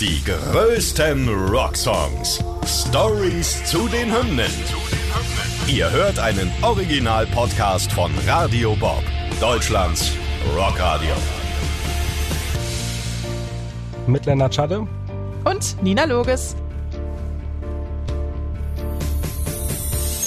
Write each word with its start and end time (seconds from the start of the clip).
Die 0.00 0.22
größten 0.24 1.28
Rocksongs. 1.28 2.38
Stories 2.64 3.64
zu 3.64 3.88
den 3.88 4.14
Hymnen. 4.14 4.52
Ihr 5.66 5.90
hört 5.90 6.20
einen 6.20 6.52
Original-Podcast 6.62 7.90
von 7.90 8.12
Radio 8.24 8.76
Bob, 8.76 9.02
Deutschlands 9.40 10.12
Rockradio. 10.54 11.14
Mit 14.06 14.24
Lennart 14.26 14.54
Schade 14.54 14.86
und 15.44 15.82
Nina 15.82 16.04
Loges. 16.04 16.54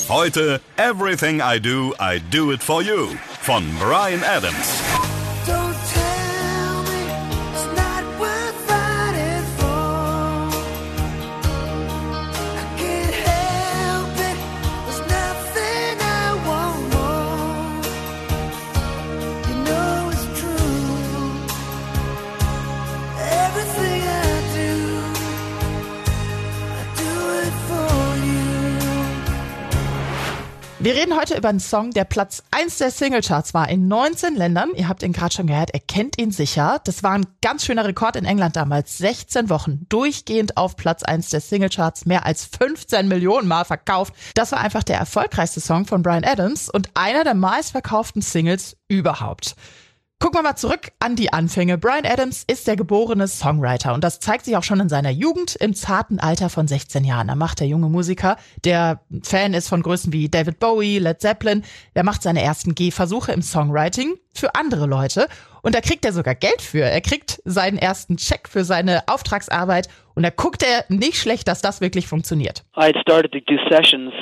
Heute 0.09 0.59
Everything 0.75 1.39
I 1.39 1.61
Do, 1.61 1.93
I 1.97 2.19
Do 2.29 2.51
It 2.51 2.61
For 2.61 2.81
You 2.81 3.07
von 3.39 3.63
Brian 3.79 4.21
Adams. 4.25 4.80
Wir 30.83 30.95
reden 30.95 31.15
heute 31.15 31.37
über 31.37 31.49
einen 31.49 31.59
Song, 31.59 31.91
der 31.91 32.05
Platz 32.05 32.41
1 32.49 32.79
der 32.79 32.89
Singlecharts 32.89 33.53
war 33.53 33.69
in 33.69 33.87
19 33.87 34.35
Ländern. 34.35 34.71
Ihr 34.73 34.87
habt 34.87 35.03
ihn 35.03 35.13
gerade 35.13 35.31
schon 35.31 35.45
gehört, 35.45 35.69
er 35.75 35.79
kennt 35.79 36.19
ihn 36.19 36.31
sicher. 36.31 36.81
Das 36.85 37.03
war 37.03 37.11
ein 37.11 37.27
ganz 37.43 37.63
schöner 37.63 37.85
Rekord 37.85 38.15
in 38.15 38.25
England 38.25 38.55
damals. 38.55 38.97
16 38.97 39.51
Wochen 39.51 39.85
durchgehend 39.89 40.57
auf 40.57 40.75
Platz 40.75 41.03
1 41.03 41.29
der 41.29 41.39
Singlecharts, 41.39 42.07
mehr 42.07 42.25
als 42.25 42.49
15 42.59 43.07
Millionen 43.07 43.47
Mal 43.47 43.63
verkauft. 43.63 44.15
Das 44.33 44.53
war 44.53 44.59
einfach 44.59 44.81
der 44.81 44.97
erfolgreichste 44.97 45.59
Song 45.59 45.85
von 45.85 46.01
Brian 46.01 46.23
Adams 46.23 46.67
und 46.67 46.89
einer 46.95 47.23
der 47.23 47.35
meistverkauften 47.35 48.23
Singles 48.23 48.75
überhaupt. 48.87 49.55
Gucken 50.21 50.37
wir 50.37 50.43
mal 50.43 50.55
zurück 50.55 50.91
an 50.99 51.15
die 51.15 51.33
Anfänge. 51.33 51.79
Brian 51.79 52.05
Adams 52.05 52.43
ist 52.43 52.67
der 52.67 52.75
geborene 52.75 53.27
Songwriter 53.27 53.95
und 53.95 54.03
das 54.03 54.19
zeigt 54.19 54.45
sich 54.45 54.55
auch 54.55 54.61
schon 54.61 54.79
in 54.79 54.87
seiner 54.87 55.09
Jugend 55.09 55.55
im 55.55 55.73
zarten 55.73 56.19
Alter 56.19 56.51
von 56.51 56.67
16 56.67 57.03
Jahren. 57.03 57.29
Da 57.29 57.33
macht 57.33 57.59
der 57.59 57.65
junge 57.65 57.89
Musiker, 57.89 58.37
der 58.63 59.01
Fan 59.23 59.55
ist 59.55 59.67
von 59.67 59.81
Größen 59.81 60.13
wie 60.13 60.29
David 60.29 60.59
Bowie, 60.59 60.99
Led 60.99 61.21
Zeppelin, 61.21 61.63
der 61.95 62.03
macht 62.03 62.21
seine 62.21 62.43
ersten 62.43 62.75
Gehversuche 62.75 63.31
im 63.31 63.41
Songwriting 63.41 64.13
für 64.31 64.53
andere 64.53 64.85
Leute 64.85 65.27
und 65.63 65.73
da 65.73 65.81
kriegt 65.81 66.05
er 66.05 66.13
sogar 66.13 66.35
Geld 66.35 66.61
für. 66.61 66.83
Er 66.83 67.01
kriegt 67.01 67.41
seinen 67.43 67.79
ersten 67.79 68.17
Check 68.17 68.47
für 68.47 68.63
seine 68.63 69.01
Auftragsarbeit 69.07 69.87
und 70.13 70.21
da 70.21 70.29
guckt 70.29 70.61
er 70.61 70.85
nicht 70.89 71.17
schlecht, 71.17 71.47
dass 71.47 71.63
das 71.63 71.81
wirklich 71.81 72.05
funktioniert. 72.05 72.63
I 72.77 72.93
started 73.01 73.31
to 73.31 73.39
do 73.39 73.57
sessions 73.71 74.13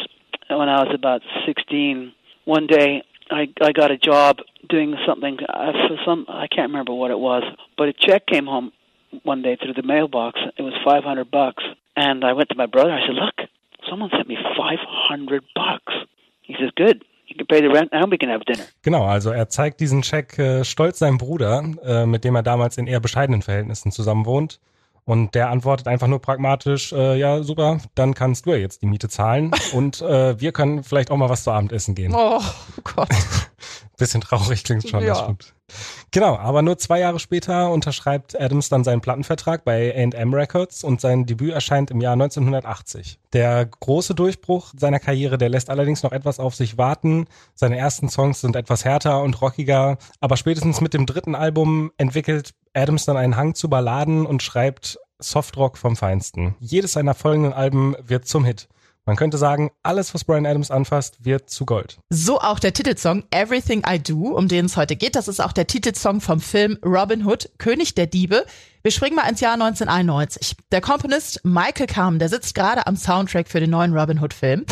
when 0.48 0.70
I 0.70 0.80
was 0.80 0.94
about 0.94 1.26
16. 1.46 2.14
One 2.46 2.68
day 2.68 3.04
I 3.32 3.50
I 3.62 3.74
got 3.74 3.92
a 3.92 3.98
job 4.02 4.38
doing 4.70 4.96
something 5.08 5.38
uh, 5.48 5.72
for 5.88 5.98
some 6.06 6.26
I 6.30 6.48
can't 6.48 6.70
remember 6.72 6.94
what 6.94 7.12
it 7.12 7.20
was, 7.20 7.44
but 7.78 7.90
a 7.90 7.94
check 7.94 8.26
came 8.28 8.46
home 8.46 8.72
one 9.24 9.42
day 9.42 9.58
through 9.62 9.74
the 9.74 9.84
mailbox. 9.84 10.40
It 10.58 10.62
was 10.62 10.74
500 10.86 11.30
bucks, 11.32 11.64
and 11.96 12.24
I 12.24 12.34
went 12.34 12.50
to 12.50 12.56
my 12.56 12.68
brother. 12.68 12.92
I 12.92 13.02
said, 13.06 13.16
"Look, 13.16 13.50
someone 13.90 14.10
sent 14.12 14.28
me 14.28 14.38
500 14.58 15.44
bucks." 15.56 15.94
He 16.42 16.56
says, 16.60 16.72
"Good." 16.76 17.04
You 17.30 17.36
can 17.36 17.46
pay 17.46 17.62
the 17.62 17.70
rent 17.70 17.90
and 17.92 18.12
we 18.12 18.18
can 18.18 18.30
have 18.30 18.44
dinner. 18.46 18.66
Genau, 18.82 19.04
also 19.04 19.30
er 19.30 19.50
zeigt 19.50 19.80
diesen 19.80 20.02
Check 20.02 20.40
äh, 20.40 20.64
stolz 20.64 20.98
seinem 20.98 21.20
Bruder, 21.20 21.64
äh, 21.86 22.08
mit 22.08 22.24
dem 22.24 22.36
er 22.36 22.42
damals 22.42 22.80
in 22.80 22.88
eher 22.88 23.00
bescheidenen 23.00 23.44
Verhältnissen 23.44 23.92
zusammen 23.92 24.26
wohnt. 24.26 24.60
Und 25.10 25.34
der 25.34 25.50
antwortet 25.50 25.88
einfach 25.88 26.06
nur 26.06 26.22
pragmatisch, 26.22 26.94
äh, 26.94 27.18
ja, 27.18 27.42
super, 27.42 27.80
dann 27.96 28.14
kannst 28.14 28.46
du 28.46 28.52
ja 28.52 28.58
jetzt 28.58 28.84
die 28.84 28.86
Miete 28.86 29.10
zahlen 29.10 29.50
und 29.74 30.04
äh, 30.04 30.40
wir 30.40 30.52
können 30.52 30.84
vielleicht 30.84 31.10
auch 31.10 31.18
mal 31.18 31.30
was 31.30 31.44
zu 31.44 31.50
Abendessen 31.52 31.96
gehen. 31.96 32.14
Oh 32.16 32.40
Gott. 32.84 33.10
Bisschen 33.98 34.22
traurig 34.22 34.64
klingt 34.64 34.88
schon, 34.88 35.02
Ja. 35.02 35.08
das 35.16 35.20
stimmt. 35.24 35.56
Genau, 36.12 36.38
aber 36.38 36.62
nur 36.62 36.78
zwei 36.78 37.00
Jahre 37.00 37.20
später 37.20 37.72
unterschreibt 37.72 38.40
Adams 38.40 38.70
dann 38.70 38.84
seinen 38.84 39.02
Plattenvertrag 39.02 39.64
bei 39.64 39.94
A&M 39.96 40.34
Records 40.34 40.84
und 40.84 41.02
sein 41.02 41.26
Debüt 41.26 41.54
erscheint 41.54 41.92
im 41.92 42.02
Jahr 42.02 42.14
1980. 42.14 43.20
Der 43.34 43.66
große 43.66 44.16
Durchbruch 44.16 44.74
seiner 44.76 45.00
Karriere, 45.00 45.38
der 45.38 45.50
lässt 45.50 45.70
allerdings 45.70 46.02
noch 46.02 46.12
etwas 46.12 46.40
auf 46.40 46.56
sich 46.56 46.78
warten. 46.78 47.26
Seine 47.54 47.78
ersten 47.78 48.10
Songs 48.10 48.42
sind 48.42 48.56
etwas 48.56 48.86
härter 48.86 49.22
und 49.22 49.42
rockiger, 49.42 49.98
aber 50.20 50.38
spätestens 50.38 50.82
mit 50.82 50.94
dem 50.94 51.06
dritten 51.06 51.36
Album 51.36 51.92
entwickelt 51.98 52.54
Adams 52.74 53.06
dann 53.06 53.18
einen 53.18 53.36
Hang 53.36 53.56
zu 53.56 53.70
Balladen 53.70 54.26
und 54.26 54.44
schreibt 54.44 54.98
Softrock 55.20 55.78
vom 55.78 55.96
Feinsten. 55.96 56.56
Jedes 56.60 56.94
seiner 56.94 57.14
folgenden 57.14 57.54
Alben 57.54 57.96
wird 58.02 58.28
zum 58.28 58.46
Hit. 58.46 58.68
Man 59.06 59.16
könnte 59.16 59.40
sagen, 59.40 59.72
alles, 59.82 60.14
was 60.14 60.24
Brian 60.24 60.46
Adams 60.46 60.70
anfasst, 60.70 61.26
wird 61.26 61.50
zu 61.50 61.66
Gold. 61.66 61.98
So 62.12 62.40
auch 62.40 62.60
der 62.60 62.74
Titelsong 62.74 63.24
Everything 63.32 63.84
I 63.90 63.98
Do, 63.98 64.36
um 64.36 64.48
den 64.48 64.66
es 64.66 64.78
heute 64.78 64.96
geht. 64.96 65.16
Das 65.16 65.28
ist 65.28 65.40
auch 65.40 65.52
der 65.52 65.66
Titelsong 65.66 66.22
vom 66.22 66.40
Film 66.40 66.78
Robin 66.86 67.26
Hood, 67.26 67.50
König 67.58 67.96
der 67.96 68.06
Diebe. 68.06 68.46
Wir 68.84 68.92
springen 68.92 69.16
mal 69.16 69.28
ins 69.28 69.40
Jahr 69.40 69.54
1991. 69.54 70.58
Der 70.72 70.82
Komponist 70.82 71.44
Michael 71.44 71.88
Kamen, 71.88 72.20
der 72.20 72.30
sitzt 72.30 72.54
gerade 72.54 72.86
am 72.86 72.96
Soundtrack 72.96 73.48
für 73.48 73.60
den 73.60 73.72
neuen 73.72 73.98
Robin 73.98 74.22
Hood 74.22 74.34
Film. 74.36 74.66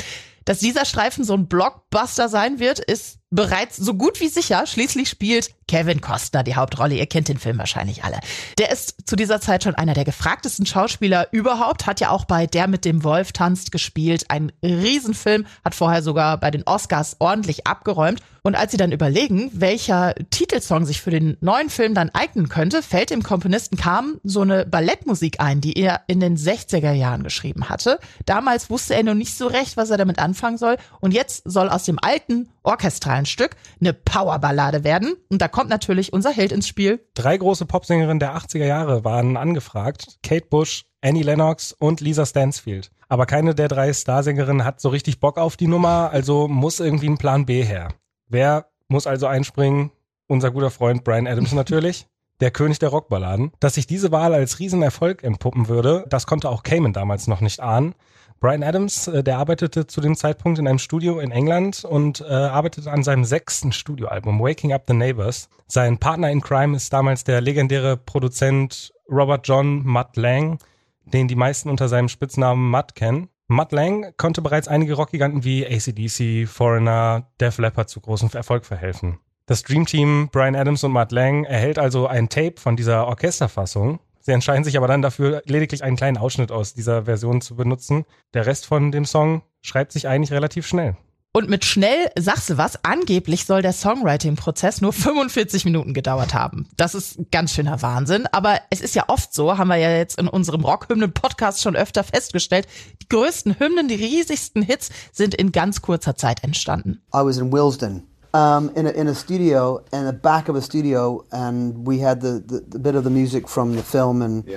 Dass 0.45 0.59
dieser 0.59 0.85
Streifen 0.85 1.23
so 1.23 1.33
ein 1.33 1.47
Blockbuster 1.47 2.29
sein 2.29 2.59
wird, 2.59 2.77
ist 2.77 3.16
bereits 3.29 3.77
so 3.77 3.93
gut 3.93 4.19
wie 4.19 4.29
sicher. 4.29 4.65
Schließlich 4.65 5.09
spielt 5.09 5.51
Kevin 5.67 5.99
Costner 5.99 6.43
die 6.43 6.55
Hauptrolle. 6.55 6.95
Ihr 6.95 7.07
kennt 7.07 7.27
den 7.27 7.37
Film 7.37 7.57
wahrscheinlich 7.57 8.03
alle. 8.03 8.19
Der 8.57 8.71
ist 8.71 8.95
zu 9.05 9.15
dieser 9.15 9.41
Zeit 9.41 9.63
schon 9.63 9.75
einer 9.75 9.93
der 9.93 10.05
gefragtesten 10.05 10.65
Schauspieler 10.65 11.27
überhaupt, 11.31 11.85
hat 11.85 11.99
ja 11.99 12.09
auch 12.09 12.25
bei 12.25 12.47
Der 12.47 12.67
mit 12.67 12.85
dem 12.85 13.03
Wolf 13.03 13.33
tanzt 13.33 13.71
gespielt. 13.71 14.25
Ein 14.29 14.51
Riesenfilm, 14.63 15.45
hat 15.65 15.75
vorher 15.75 16.01
sogar 16.01 16.37
bei 16.39 16.51
den 16.51 16.63
Oscars 16.63 17.17
ordentlich 17.19 17.67
abgeräumt. 17.67 18.21
Und 18.43 18.55
als 18.55 18.71
sie 18.71 18.77
dann 18.77 18.93
überlegen, 18.93 19.51
welcher 19.53 20.15
Titelsong 20.29 20.85
sich 20.85 21.01
für 21.01 21.11
den 21.11 21.35
neuen 21.41 21.69
Film 21.69 21.93
dann 21.93 22.11
eignen 22.11 22.47
könnte, 22.47 22.81
fällt 22.81 23.09
dem 23.09 23.21
Komponisten 23.21 23.75
Kam 23.75 24.21
so 24.23 24.39
eine 24.39 24.65
Ballettmusik 24.65 25.41
ein, 25.41 25.59
die 25.59 25.73
er 25.73 26.03
in 26.07 26.21
den 26.21 26.37
60er 26.37 26.93
Jahren 26.93 27.23
geschrieben 27.23 27.67
hatte. 27.67 27.99
Damals 28.25 28.69
wusste 28.69 28.95
er 28.95 29.03
noch 29.03 29.15
nicht 29.15 29.35
so 29.35 29.47
recht, 29.47 29.75
was 29.75 29.89
er 29.89 29.97
damit 29.97 30.19
anfangen 30.19 30.57
soll. 30.57 30.77
Und 31.01 31.13
jetzt 31.13 31.41
soll 31.43 31.67
aus 31.67 31.83
dem 31.83 31.99
alten 32.01 32.47
orchestralen 32.63 33.16
Stück 33.25 33.55
eine 33.79 33.93
Powerballade 33.93 34.83
werden. 34.83 35.15
Und 35.29 35.41
da 35.41 35.47
kommt 35.47 35.69
natürlich 35.69 36.13
unser 36.13 36.31
Held 36.31 36.51
ins 36.51 36.67
Spiel. 36.67 36.99
Drei 37.13 37.37
große 37.37 37.65
Popsängerinnen 37.65 38.19
der 38.19 38.35
80er 38.35 38.65
Jahre 38.65 39.03
waren 39.03 39.37
angefragt. 39.37 40.19
Kate 40.23 40.47
Bush, 40.49 40.85
Annie 41.01 41.23
Lennox 41.23 41.73
und 41.73 42.01
Lisa 42.01 42.25
Stansfield. 42.25 42.91
Aber 43.09 43.25
keine 43.25 43.55
der 43.55 43.67
drei 43.67 43.93
Starsängerinnen 43.93 44.65
hat 44.65 44.81
so 44.81 44.89
richtig 44.89 45.19
Bock 45.19 45.37
auf 45.37 45.55
die 45.55 45.67
Nummer, 45.67 46.09
also 46.11 46.47
muss 46.47 46.79
irgendwie 46.79 47.07
ein 47.07 47.17
Plan 47.17 47.45
B 47.45 47.63
her. 47.63 47.93
Wer 48.27 48.67
muss 48.89 49.07
also 49.07 49.27
einspringen? 49.27 49.91
Unser 50.27 50.51
guter 50.51 50.71
Freund 50.71 51.03
Brian 51.03 51.27
Adams 51.27 51.53
natürlich. 51.53 52.07
Der 52.39 52.51
König 52.51 52.79
der 52.79 52.89
Rockballaden. 52.89 53.51
Dass 53.59 53.75
sich 53.75 53.87
diese 53.87 54.11
Wahl 54.11 54.33
als 54.33 54.59
Riesenerfolg 54.59 55.23
entpuppen 55.23 55.67
würde, 55.67 56.05
das 56.09 56.27
konnte 56.27 56.49
auch 56.49 56.63
Cayman 56.63 56.93
damals 56.93 57.27
noch 57.27 57.41
nicht 57.41 57.59
ahnen. 57.59 57.95
Brian 58.39 58.61
Adams, 58.61 59.07
äh, 59.07 59.23
der 59.23 59.39
arbeitete 59.39 59.87
zu 59.87 59.99
dem 59.99 60.15
Zeitpunkt 60.15 60.59
in 60.59 60.67
einem 60.67 60.77
Studio 60.77 61.19
in 61.19 61.31
England 61.31 61.83
und 61.83 62.21
äh, 62.21 62.25
arbeitete 62.25 62.91
an 62.91 63.03
seinem 63.03 63.25
sechsten 63.25 63.71
Studioalbum 63.71 64.39
Waking 64.39 64.73
Up 64.73 64.83
the 64.87 64.93
Neighbors. 64.93 65.49
Sein 65.67 65.97
Partner 65.97 66.29
in 66.29 66.41
Crime 66.41 66.75
ist 66.75 66.93
damals 66.93 67.23
der 67.23 67.41
legendäre 67.41 67.97
Produzent 67.97 68.93
Robert 69.09 69.47
John 69.47 69.83
Mutt 69.85 70.15
Lang, 70.17 70.59
den 71.05 71.27
die 71.27 71.35
meisten 71.35 71.69
unter 71.69 71.87
seinem 71.87 72.09
Spitznamen 72.09 72.69
Mutt 72.69 72.93
kennen. 72.93 73.29
Mutt 73.47 73.71
Lang 73.71 74.13
konnte 74.17 74.41
bereits 74.41 74.67
einige 74.67 74.93
Rockgiganten 74.93 75.43
wie 75.43 75.65
ACDC, 75.65 76.47
Foreigner, 76.47 77.27
Def 77.39 77.57
Leppard 77.57 77.89
zu 77.89 78.01
großem 78.01 78.29
Erfolg 78.33 78.65
verhelfen. 78.65 79.19
Das 79.49 79.63
Dream 79.63 79.85
Team 79.85 80.27
Brian 80.29 80.57
Adams 80.57 80.83
und 80.83 80.91
Mutt 80.91 81.13
Lang 81.13 81.45
erhält 81.45 81.79
also 81.79 82.05
ein 82.05 82.27
Tape 82.27 82.55
von 82.57 82.75
dieser 82.75 83.07
Orchesterfassung. 83.07 84.01
Sie 84.19 84.33
entscheiden 84.33 84.65
sich 84.65 84.75
aber 84.75 84.89
dann 84.89 85.01
dafür, 85.01 85.41
lediglich 85.45 85.85
einen 85.85 85.95
kleinen 85.95 86.17
Ausschnitt 86.17 86.51
aus 86.51 86.73
dieser 86.73 87.05
Version 87.05 87.39
zu 87.39 87.55
benutzen. 87.55 88.03
Der 88.33 88.45
Rest 88.45 88.65
von 88.65 88.91
dem 88.91 89.05
Song 89.05 89.43
schreibt 89.61 89.93
sich 89.93 90.09
eigentlich 90.09 90.33
relativ 90.33 90.67
schnell. 90.67 90.97
Und 91.31 91.49
mit 91.49 91.63
schnell 91.63 92.11
sagst 92.19 92.49
du 92.49 92.57
was, 92.57 92.83
angeblich 92.83 93.45
soll 93.45 93.61
der 93.61 93.71
Songwriting-Prozess 93.71 94.81
nur 94.81 94.91
45 94.91 95.63
Minuten 95.63 95.93
gedauert 95.93 96.33
haben. 96.33 96.67
Das 96.75 96.93
ist 96.93 97.17
ganz 97.31 97.53
schöner 97.53 97.81
Wahnsinn. 97.81 98.27
Aber 98.33 98.59
es 98.69 98.81
ist 98.81 98.95
ja 98.95 99.05
oft 99.07 99.33
so, 99.33 99.57
haben 99.57 99.69
wir 99.69 99.77
ja 99.77 99.95
jetzt 99.95 100.19
in 100.19 100.27
unserem 100.27 100.65
Rockhymnen-Podcast 100.65 101.61
schon 101.61 101.77
öfter 101.77 102.03
festgestellt, 102.03 102.67
die 103.01 103.07
größten 103.07 103.61
Hymnen, 103.61 103.87
die 103.87 103.95
riesigsten 103.95 104.61
Hits 104.61 104.89
sind 105.13 105.33
in 105.35 105.53
ganz 105.53 105.81
kurzer 105.81 106.17
Zeit 106.17 106.43
entstanden. 106.43 107.01
I 107.15 107.19
was 107.19 107.37
in 107.37 107.53
Willesden 107.53 108.03
um, 108.37 108.69
in, 108.75 108.85
a, 108.85 108.91
in 108.91 109.07
a 109.07 109.15
studio, 109.15 109.83
in 109.91 110.05
the 110.05 110.13
back 110.13 110.47
of 110.47 110.55
a 110.55 110.61
studio, 110.61 111.25
and 111.31 111.87
we 111.87 111.99
had 111.99 112.21
the, 112.21 112.43
the, 112.45 112.59
the 112.59 112.79
bit 112.79 112.95
of 112.95 113.03
the 113.03 113.09
music 113.09 113.47
from 113.47 113.75
the 113.75 113.83
film, 113.83 114.21
and 114.21 114.47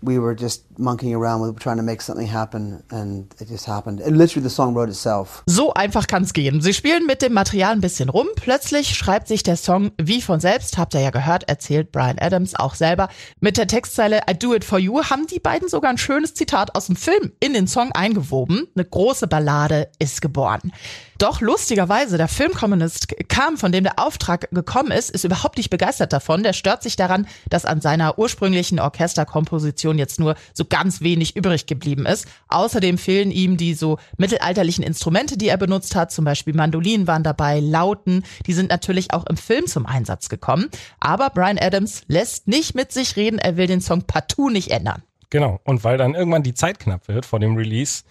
we 0.00 0.18
were 0.18 0.34
just 0.34 0.64
monkeying 0.78 1.14
around 1.14 1.40
with 1.40 1.58
trying 1.58 1.76
to 1.76 1.82
make 1.82 2.00
something 2.00 2.26
happen 2.26 2.84
and 2.90 3.34
it 3.40 3.48
just 3.48 3.66
happened. 3.66 4.00
And 4.00 4.16
literally 4.16 4.44
the 4.44 4.50
song 4.50 4.74
wrote 4.74 4.88
itself. 4.88 5.42
So 5.46 5.74
einfach 5.74 6.06
kann's 6.06 6.32
gehen. 6.32 6.60
Sie 6.60 6.72
spielen 6.72 7.04
mit 7.06 7.20
dem 7.20 7.32
Material 7.32 7.72
ein 7.72 7.80
bisschen 7.80 8.08
rum. 8.08 8.28
Plötzlich 8.36 8.94
schreibt 8.96 9.26
sich 9.26 9.42
der 9.42 9.56
Song 9.56 9.90
wie 10.00 10.22
von 10.22 10.38
selbst. 10.38 10.78
Habt 10.78 10.94
ihr 10.94 11.00
ja 11.00 11.10
gehört, 11.10 11.48
erzählt 11.48 11.90
Brian 11.90 12.18
Adams 12.20 12.54
auch 12.54 12.74
selber. 12.74 13.08
Mit 13.40 13.56
der 13.56 13.66
Textzeile 13.66 14.20
I 14.30 14.38
do 14.38 14.54
it 14.54 14.64
for 14.64 14.78
you 14.78 15.02
haben 15.02 15.26
die 15.26 15.40
beiden 15.40 15.68
sogar 15.68 15.90
ein 15.90 15.98
schönes 15.98 16.34
Zitat 16.34 16.76
aus 16.76 16.86
dem 16.86 16.94
Film 16.96 17.32
in 17.40 17.52
den 17.52 17.66
Song 17.66 17.90
eingewoben. 17.90 18.68
Eine 18.76 18.84
große 18.84 19.26
Ballade 19.26 19.88
ist 19.98 20.22
geboren. 20.22 20.72
Doch 21.18 21.40
lustigerweise, 21.40 22.16
der 22.16 22.28
Filmkommunist 22.28 23.08
kam, 23.28 23.56
von 23.56 23.72
dem 23.72 23.82
der 23.82 23.98
Auftrag 23.98 24.48
gekommen 24.52 24.92
ist, 24.92 25.10
ist 25.10 25.24
überhaupt 25.24 25.56
nicht 25.56 25.68
begeistert 25.68 26.12
davon. 26.12 26.44
Der 26.44 26.52
stört 26.52 26.84
sich 26.84 26.94
daran, 26.94 27.26
dass 27.50 27.64
an 27.64 27.80
seiner 27.80 28.20
ursprünglichen 28.20 28.78
Orchesterkomposition 28.78 29.98
jetzt 29.98 30.20
nur 30.20 30.36
so 30.54 30.64
ganz 30.64 31.00
wenig 31.00 31.34
übrig 31.34 31.66
geblieben 31.66 32.06
ist. 32.06 32.28
Außerdem 32.46 32.98
fehlen 32.98 33.32
ihm 33.32 33.56
die 33.56 33.74
so 33.74 33.98
mittelalterlichen 34.16 34.84
Instrumente, 34.84 35.36
die 35.36 35.48
er 35.48 35.56
benutzt 35.56 35.96
hat. 35.96 36.12
Zum 36.12 36.24
Beispiel 36.24 36.54
Mandolinen 36.54 37.08
waren 37.08 37.24
dabei, 37.24 37.58
Lauten. 37.58 38.22
Die 38.46 38.52
sind 38.52 38.70
natürlich 38.70 39.12
auch 39.12 39.26
im 39.26 39.36
Film 39.36 39.66
zum 39.66 39.86
Einsatz 39.86 40.28
gekommen. 40.28 40.68
Aber 41.00 41.30
Brian 41.30 41.58
Adams 41.58 42.02
lässt 42.06 42.46
nicht 42.46 42.76
mit 42.76 42.92
sich 42.92 43.16
reden. 43.16 43.40
Er 43.40 43.56
will 43.56 43.66
den 43.66 43.80
Song 43.80 44.02
partout 44.02 44.50
nicht 44.50 44.70
ändern. 44.70 45.02
Genau. 45.30 45.60
Und 45.64 45.82
weil 45.82 45.98
dann 45.98 46.14
irgendwann 46.14 46.44
die 46.44 46.54
Zeit 46.54 46.78
knapp 46.78 47.08
wird 47.08 47.26
vor 47.26 47.40
dem 47.40 47.56
Release, 47.56 48.04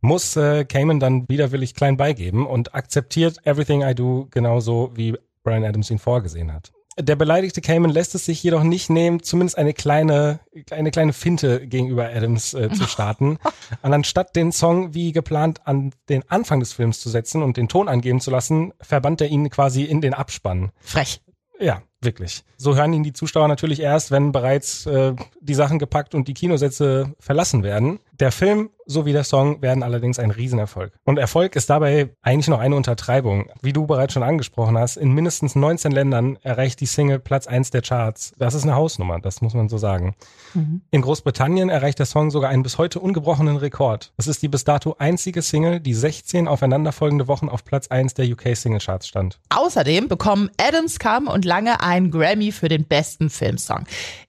muss 0.00 0.36
äh, 0.36 0.64
Cayman 0.64 1.00
dann 1.00 1.28
widerwillig 1.28 1.74
klein 1.74 1.96
beigeben 1.96 2.46
und 2.46 2.74
akzeptiert 2.74 3.44
Everything 3.44 3.82
I 3.82 3.94
Do 3.94 4.28
genauso, 4.30 4.90
wie 4.94 5.16
Brian 5.42 5.64
Adams 5.64 5.90
ihn 5.90 5.98
vorgesehen 5.98 6.52
hat. 6.52 6.72
Der 6.98 7.16
beleidigte 7.16 7.60
Cayman 7.60 7.90
lässt 7.90 8.14
es 8.14 8.26
sich 8.26 8.42
jedoch 8.42 8.62
nicht 8.62 8.90
nehmen, 8.90 9.22
zumindest 9.22 9.56
eine 9.56 9.72
kleine, 9.72 10.40
eine 10.70 10.90
kleine 10.90 11.12
Finte 11.12 11.66
gegenüber 11.66 12.08
Adams 12.08 12.52
äh, 12.52 12.70
zu 12.70 12.84
starten. 12.88 13.38
Und 13.82 13.94
anstatt 13.94 14.36
den 14.36 14.52
Song 14.52 14.92
wie 14.92 15.12
geplant 15.12 15.66
an 15.66 15.92
den 16.08 16.28
Anfang 16.28 16.60
des 16.60 16.72
Films 16.72 17.00
zu 17.00 17.08
setzen 17.08 17.42
und 17.42 17.56
den 17.56 17.68
Ton 17.68 17.88
angeben 17.88 18.20
zu 18.20 18.30
lassen, 18.30 18.72
verbannt 18.80 19.20
er 19.20 19.28
ihn 19.28 19.48
quasi 19.50 19.84
in 19.84 20.00
den 20.00 20.14
Abspann. 20.14 20.72
Frech. 20.80 21.22
Ja, 21.60 21.82
wirklich. 22.00 22.42
So 22.56 22.74
hören 22.74 22.92
ihn 22.92 23.02
die 23.02 23.12
Zuschauer 23.12 23.46
natürlich 23.46 23.80
erst, 23.80 24.10
wenn 24.10 24.32
bereits 24.32 24.86
äh, 24.86 25.14
die 25.40 25.54
Sachen 25.54 25.78
gepackt 25.78 26.14
und 26.14 26.26
die 26.26 26.34
Kinosätze 26.34 27.14
verlassen 27.18 27.62
werden. 27.62 28.00
Der 28.20 28.32
Film 28.32 28.68
sowie 28.84 29.12
der 29.12 29.24
Song 29.24 29.62
werden 29.62 29.82
allerdings 29.82 30.18
ein 30.18 30.30
Riesenerfolg. 30.30 30.92
Und 31.04 31.18
Erfolg 31.18 31.56
ist 31.56 31.70
dabei 31.70 32.10
eigentlich 32.22 32.48
noch 32.48 32.58
eine 32.58 32.76
Untertreibung. 32.76 33.48
Wie 33.62 33.72
du 33.72 33.86
bereits 33.86 34.12
schon 34.12 34.22
angesprochen 34.22 34.76
hast, 34.76 34.96
in 34.96 35.12
mindestens 35.12 35.54
19 35.54 35.92
Ländern 35.92 36.36
erreicht 36.42 36.80
die 36.80 36.86
Single 36.86 37.20
Platz 37.20 37.46
1 37.46 37.70
der 37.70 37.82
Charts. 37.82 38.34
Das 38.36 38.54
ist 38.54 38.64
eine 38.64 38.74
Hausnummer, 38.74 39.20
das 39.20 39.40
muss 39.40 39.54
man 39.54 39.68
so 39.68 39.78
sagen. 39.78 40.16
Mhm. 40.54 40.82
In 40.90 41.00
Großbritannien 41.00 41.70
erreicht 41.70 41.98
der 41.98 42.06
Song 42.06 42.30
sogar 42.30 42.50
einen 42.50 42.62
bis 42.62 42.76
heute 42.76 43.00
ungebrochenen 43.00 43.56
Rekord. 43.56 44.12
Es 44.18 44.26
ist 44.26 44.42
die 44.42 44.48
bis 44.48 44.64
dato 44.64 44.96
einzige 44.98 45.40
Single, 45.40 45.80
die 45.80 45.94
16 45.94 46.48
aufeinanderfolgende 46.48 47.28
Wochen 47.28 47.48
auf 47.48 47.64
Platz 47.64 47.88
1 47.88 48.14
der 48.14 48.26
UK 48.26 48.56
Single 48.56 48.80
Charts 48.80 49.08
stand. 49.08 49.38
Außerdem 49.48 50.08
bekommen 50.08 50.50
Adams, 50.60 50.98
Cam 50.98 51.28
und 51.28 51.44
Lange 51.44 51.80
einen 51.80 52.10
Grammy 52.10 52.52
für 52.52 52.68
den 52.68 52.84
besten 52.84 53.30
Filmsong. 53.30 53.86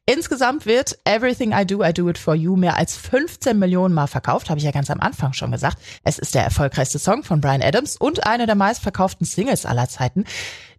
Insgesamt 0.08 0.66
wird 0.66 0.98
Everything 1.06 1.52
I 1.54 1.66
Do, 1.66 1.84
I 1.84 1.94
Do 1.94 2.10
It 2.10 2.18
For 2.18 2.36
You 2.36 2.56
mehr 2.56 2.76
als 2.76 2.98
15 2.98 3.58
Millionen 3.82 3.96
Mal 3.96 4.08
verkauft, 4.08 4.50
habe 4.50 4.60
ich 4.60 4.64
ja 4.64 4.72
ganz 4.72 4.92
am 4.92 5.00
Anfang 5.00 5.34
schon 5.34 5.52
gesagt. 5.52 5.78
Es 6.04 6.20
ist 6.20 6.36
der 6.36 6.44
erfolgreichste 6.44 7.00
Song 7.00 7.24
von 7.24 7.42
Brian 7.42 7.64
Adams 7.64 7.98
und 7.98 8.28
eine 8.28 8.46
der 8.46 8.56
meistverkauften 8.56 9.26
Singles 9.26 9.66
aller 9.66 9.90
Zeiten. 9.90 10.26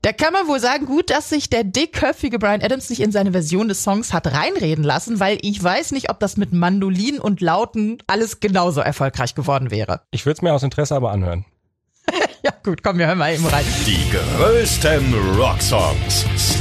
Da 0.03 0.13
kann 0.13 0.33
man 0.33 0.47
wohl 0.47 0.61
sagen, 0.61 0.87
gut, 0.87 1.11
dass 1.11 1.29
sich 1.29 1.51
der 1.51 1.65
dickköpfige 1.65 2.39
Brian 2.39 2.63
Adams 2.63 2.91
nicht 2.91 3.01
in 3.01 3.11
seine 3.11 3.33
Version 3.33 3.69
des 3.69 3.83
Songs 3.83 4.13
hat 4.13 4.33
reinreden 4.33 4.85
lassen, 4.85 5.19
weil 5.19 5.39
ich 5.43 5.63
weiß 5.63 5.91
nicht, 5.93 6.11
ob 6.11 6.21
das 6.21 6.37
mit 6.37 6.53
Mandolin 6.53 7.19
und 7.19 7.41
Lauten 7.41 7.99
alles 8.07 8.39
genauso 8.39 8.81
erfolgreich 8.81 9.35
geworden 9.35 9.73
wäre. 9.73 10.03
Ich 10.13 10.25
würde 10.25 10.37
es 10.37 10.43
mir 10.43 10.53
aus 10.53 10.63
Interesse 10.63 10.95
aber 10.95 11.11
anhören. 11.11 11.45
ja 12.43 12.53
gut, 12.65 12.83
komm, 12.83 12.99
wir 12.99 13.07
hören 13.09 13.19
mal 13.19 13.35
eben 13.35 13.47
rein. 13.47 13.65
Die 13.87 14.11
größten 14.11 15.15
Rocksongs. 15.37 16.27